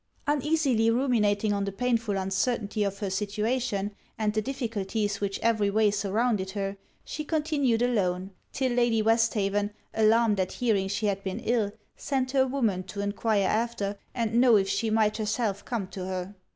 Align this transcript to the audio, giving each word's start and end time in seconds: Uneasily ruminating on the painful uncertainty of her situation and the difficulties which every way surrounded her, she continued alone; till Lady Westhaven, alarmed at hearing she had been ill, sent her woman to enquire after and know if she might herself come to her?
Uneasily 0.25 0.89
ruminating 0.89 1.53
on 1.53 1.63
the 1.63 1.71
painful 1.71 2.17
uncertainty 2.17 2.83
of 2.83 2.97
her 2.97 3.09
situation 3.11 3.91
and 4.17 4.33
the 4.33 4.41
difficulties 4.41 5.21
which 5.21 5.37
every 5.43 5.69
way 5.69 5.91
surrounded 5.91 6.49
her, 6.49 6.75
she 7.05 7.23
continued 7.23 7.83
alone; 7.83 8.31
till 8.51 8.71
Lady 8.71 9.03
Westhaven, 9.03 9.69
alarmed 9.93 10.39
at 10.39 10.53
hearing 10.53 10.87
she 10.87 11.05
had 11.05 11.23
been 11.23 11.39
ill, 11.41 11.71
sent 11.95 12.31
her 12.31 12.47
woman 12.47 12.81
to 12.81 12.99
enquire 12.99 13.47
after 13.47 13.95
and 14.15 14.33
know 14.41 14.55
if 14.57 14.67
she 14.67 14.89
might 14.89 15.17
herself 15.17 15.63
come 15.65 15.85
to 15.85 16.03
her? 16.03 16.33